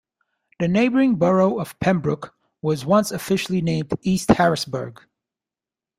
The 0.59 0.67
neighboring 0.67 1.17
Borough 1.17 1.59
of 1.59 1.79
Penbrook 1.79 2.31
was 2.63 2.83
once 2.87 3.11
officially 3.11 3.61
named 3.61 3.93
"East 4.01 4.31
Harrisburg". 4.31 4.99